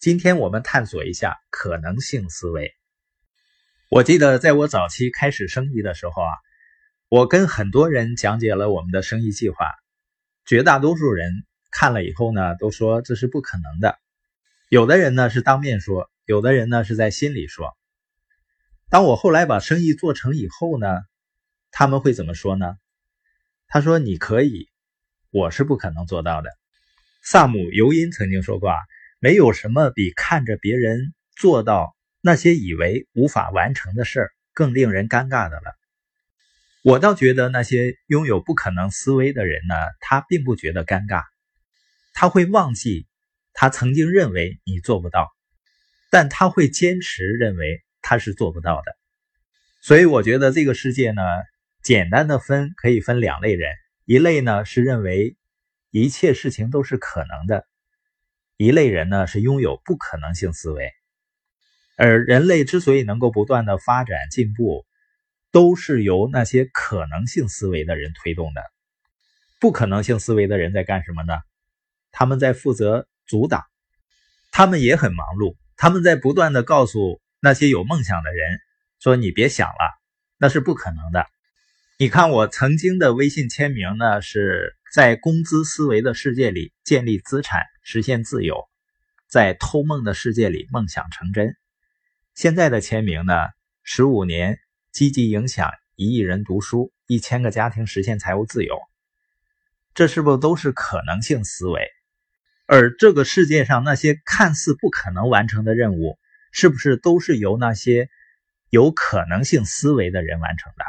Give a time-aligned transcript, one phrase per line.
[0.00, 2.72] 今天我们探索一下可能性思维。
[3.90, 6.32] 我记得在我早期开始生意的时候啊，
[7.10, 9.66] 我跟很多人讲解了我们的生意计划，
[10.46, 11.30] 绝大多数人
[11.70, 13.98] 看了以后呢，都说这是不可能的。
[14.70, 17.76] 有的人呢是当面说，有的人呢是在心里说。
[18.88, 20.86] 当我后来把生意做成以后呢，
[21.70, 22.74] 他们会怎么说呢？
[23.66, 24.70] 他说：“你可以，
[25.30, 26.48] 我是不可能做到的。”
[27.22, 28.76] 萨姆·尤因曾经说过啊。
[29.22, 35.76] 没有什么比看着别人做到那些以为无法完成的事儿更令人尴尬的了。
[36.82, 41.24] 我倒觉得那些拥有不可能思维的人呢，他并不觉得尴尬，
[42.14, 43.06] 他会忘记
[43.52, 45.30] 他曾经认为你做不到，
[46.10, 48.96] 但他会坚持认为他是做不到的。
[49.82, 51.20] 所以我觉得这个世界呢，
[51.82, 53.70] 简单的分可以分两类人，
[54.06, 55.36] 一类呢是认为
[55.90, 57.66] 一切事情都是可能的。
[58.60, 60.92] 一类人呢是拥有不可能性思维，
[61.96, 64.84] 而人类之所以能够不断的发展进步，
[65.50, 68.60] 都是由那些可能性思维的人推动的。
[69.60, 71.38] 不可能性思维的人在干什么呢？
[72.12, 73.64] 他们在负责阻挡，
[74.52, 78.58] 他们也很忙碌，他们在不断的告诉那些有梦想的人
[78.98, 79.98] 说：“你别想了，
[80.36, 81.24] 那是不可能的。”
[81.98, 87.62] 你看我曾经的微信签名呢，是在工资思维的世界里建立资产。
[87.92, 88.68] 实现自由，
[89.26, 91.56] 在偷梦的世界里梦想成真。
[92.36, 93.34] 现在的签名呢？
[93.82, 94.60] 十五年
[94.92, 98.78] 积极影响一亿人读书，一千个家庭实现财务自由。
[99.92, 101.90] 这是不是都是可能性思维？
[102.66, 106.16] 而这个世界上那些看似不可能完成的任务，
[106.52, 108.08] 是不是都是由那些
[108.68, 110.84] 有可能性思维的人完成的？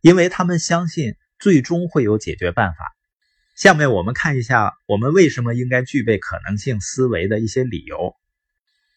[0.00, 2.95] 因为他们相信最终会有解决办法。
[3.56, 8.14] 下面我们看一下，我们为什么应该具备可能性思维的一些理由。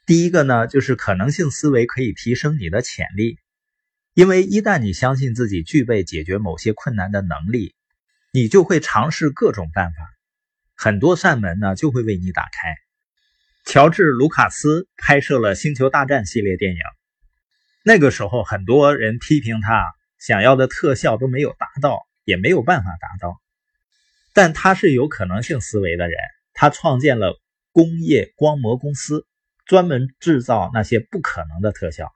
[0.06, 3.40] 第一个呢，就是可能性思维可以提升你的潜力，
[4.14, 7.74] 因为一旦你相信自己具备解决某些困难的能力，
[8.34, 9.96] 你就会尝试各种办法，
[10.76, 12.76] 很多扇门呢就会为你打开。
[13.64, 16.80] 乔治·卢卡斯拍摄了《星球大战》系列电影，
[17.86, 19.86] 那个时候很多人批评他
[20.20, 23.40] 想要的特效都没有达到，也没有办法达到。
[24.34, 26.18] 但他是有可能性思维的人，
[26.54, 27.40] 他创建了
[27.72, 29.26] 工业光魔公司，
[29.66, 32.12] 专门制造那些不可能的特效。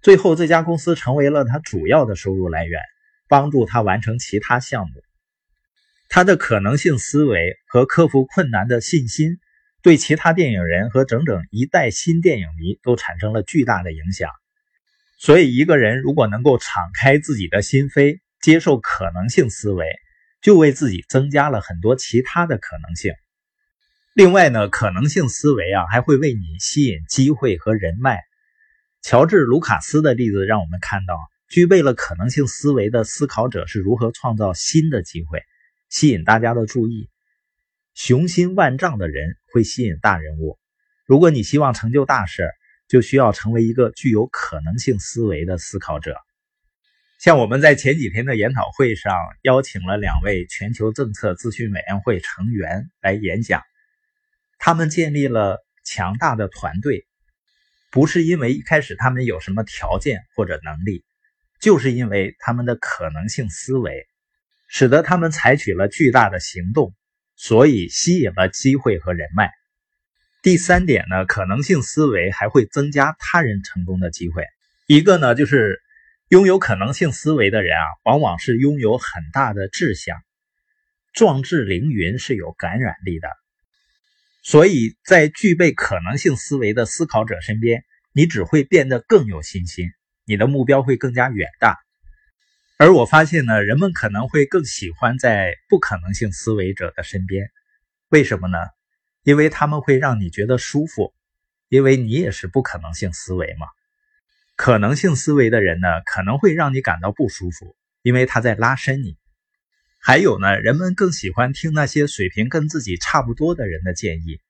[0.00, 2.80] 最后，这家公司成为了他主要的收入来源，
[3.28, 4.92] 帮助他完成其他项目。
[6.08, 9.38] 他的可能性思维和克服困难的信心，
[9.82, 14.30] 对其他电影人和整整一代新电影迷都产生了巨大的影响。
[15.18, 19.84] 所以，一个人如果能够敞开自己的心扉，接受可能性思维，
[20.40, 23.12] 就为自己增加了很多其他的可能性。
[24.14, 28.18] 另外呢，可能性思维啊，还会为你吸引机会和人脉。
[29.00, 31.16] 乔治·卢卡斯的例子让我们看到，
[31.48, 35.42] 具备了可能性思维的思考者是如何创造新的机会，
[35.88, 37.08] 吸引大家的注意。
[37.94, 40.58] 雄心万丈的人会吸引大人物。
[41.06, 42.50] 如果你希望成就大事，
[42.88, 46.16] 就需要成为一个具有可能性思维的思考者。
[47.18, 49.12] 像我们在前几天的研讨会上
[49.42, 53.60] 邀请了两位全球政策咨询委员会成员来演讲，
[54.60, 57.08] 他们建立了强大的团队，
[57.90, 61.02] 不是因为一开始他们有什么条件或者能力，
[61.60, 64.06] 就是因为他们的可能性思维，
[64.68, 66.94] 使得他们采取了巨大的行动，
[67.34, 69.50] 所以吸引了机会和人脉。
[70.40, 74.44] 第三点呢，可能性思维还会增加他人成功的机会。
[74.86, 75.82] 一个呢就是。
[76.28, 80.22] 拥有可能性思维的人啊，往往是拥有很大的志向，
[81.14, 83.30] 壮志凌云是有感染力的。
[84.42, 89.86] 所以在具备可能性思维的思考者身边，你只会变得更有信心，
[90.26, 91.78] 你的目标会更加远大。
[92.76, 97.50] 而我发现呢，人们可能会更喜欢在不可能性思维者的身边，
[98.10, 98.58] 为什么呢？
[99.22, 101.14] 因为他们会让你觉得舒服，
[101.70, 103.66] 因为你也是不可能性思维嘛。
[104.58, 109.16] 可能性思维的人呢，可能会让你感到不舒服，因为他在拉伸你。
[110.00, 114.40] 还有呢，人们更喜欢听那些水平跟自己差不多的人的建议，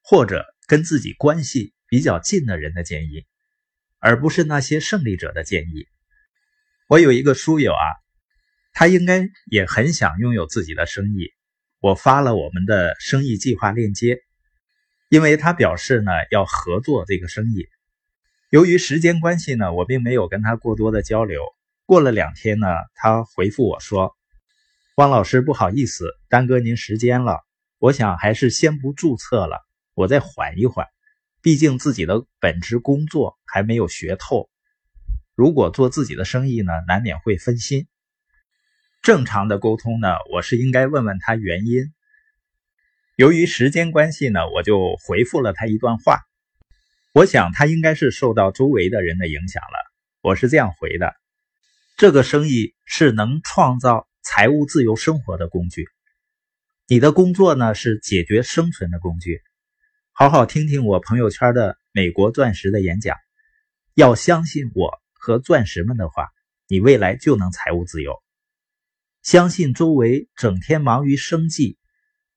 [0.00, 3.26] 或者跟自己关系比较近的人的建议，
[3.98, 5.88] 而不是那些胜利者的建议。
[6.86, 7.86] 我有一个书友啊，
[8.72, 11.32] 他应该也很想拥有自己的生意。
[11.80, 14.20] 我发了我们的生意计划链接，
[15.08, 17.66] 因为他表示呢要合作这个生意。
[18.50, 21.42] 由于时间关系呢，我并没有跟他过多的交流。
[21.84, 24.16] 过了两天呢，他回复我说
[24.96, 27.44] ：“汪老师，不好意思，耽搁您时间了。
[27.78, 30.86] 我想还是先不注册了，我再缓一缓，
[31.42, 34.48] 毕竟自己的本职工作还没有学透。
[35.34, 37.86] 如果做自己的生意呢，难免会分心。
[39.02, 41.92] 正常的沟通呢，我是应该问问他原因。
[43.14, 46.20] 由于时间关系呢，我就回复了他一段话。
[47.18, 49.92] 我想他应该是受到周围的人的影响了。
[50.20, 51.16] 我是这样回的：
[51.96, 55.88] 这个生意是能创造财务自由生活的工具，
[56.86, 59.40] 你的工作呢是解决生存的工具。
[60.12, 63.16] 好好听听我朋友圈的美国钻石的演讲，
[63.94, 65.02] 要相信我。
[65.12, 66.28] 和钻石们的话，
[66.68, 68.14] 你未来就能财务自由。
[69.24, 71.78] 相信周围整天忙于生计、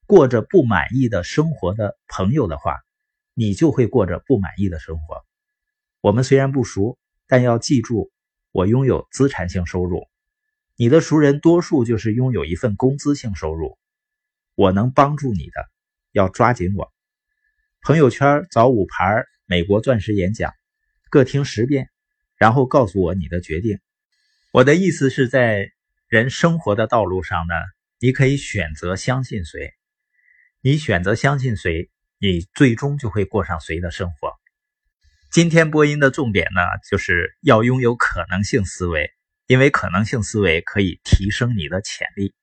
[0.08, 2.80] 过着不满意的生活的朋友的话，
[3.34, 5.24] 你就会过着不满意的生活。
[6.02, 6.98] 我们虽然不熟，
[7.28, 8.12] 但要记住，
[8.52, 10.08] 我拥有资产性收入，
[10.76, 13.78] 你的熟人多数就是拥有一份工资性收入。
[14.56, 15.70] 我能帮助你的，
[16.12, 16.92] 要抓紧我。
[17.82, 20.54] 朋友圈找五盘美国钻石演讲，
[21.10, 21.90] 各听十遍。
[22.38, 23.78] 然后告诉我你的决定。
[24.52, 25.70] 我的意思是在
[26.08, 27.54] 人生活的道路上呢，
[28.00, 29.72] 你可以选择相信谁。
[30.62, 31.92] 你选择相信谁，
[32.24, 34.34] 你最终就会过上谁的生活。
[35.32, 39.10] 今天播音的重点呢，就是要拥有可能性思维，
[39.48, 42.36] 因为可能性思维可以提升你的潜力。